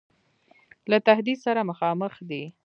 له 0.89 0.97
تهدید 1.07 1.37
سره 1.45 1.61
مخامخ 1.69 2.13
دی. 2.29 2.43